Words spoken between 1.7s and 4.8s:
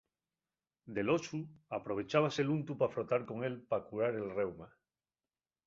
aprovechábase l'untu pa frotar con él pa curar el reuma.